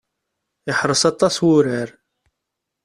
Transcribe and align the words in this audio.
Iḥreṣ 0.71 1.03
aṭas 1.11 1.35
wurar. 1.45 1.89